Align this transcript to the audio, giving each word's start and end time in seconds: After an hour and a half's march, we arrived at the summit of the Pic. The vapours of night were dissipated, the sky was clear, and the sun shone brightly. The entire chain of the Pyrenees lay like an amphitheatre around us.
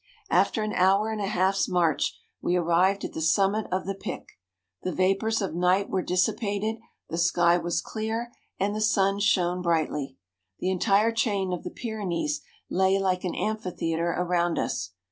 After 0.31 0.63
an 0.63 0.73
hour 0.73 1.11
and 1.11 1.21
a 1.21 1.27
half's 1.27 1.69
march, 1.69 2.17
we 2.41 2.55
arrived 2.55 3.03
at 3.05 3.13
the 3.13 3.21
summit 3.21 3.67
of 3.71 3.85
the 3.85 3.93
Pic. 3.93 4.29
The 4.81 4.91
vapours 4.91 5.43
of 5.43 5.53
night 5.53 5.91
were 5.91 6.01
dissipated, 6.01 6.77
the 7.09 7.19
sky 7.19 7.59
was 7.59 7.83
clear, 7.83 8.31
and 8.59 8.75
the 8.75 8.81
sun 8.81 9.19
shone 9.19 9.61
brightly. 9.61 10.17
The 10.57 10.71
entire 10.71 11.11
chain 11.11 11.53
of 11.53 11.61
the 11.63 11.69
Pyrenees 11.69 12.41
lay 12.67 12.97
like 12.97 13.23
an 13.23 13.35
amphitheatre 13.35 14.09
around 14.17 14.57
us. 14.57 14.93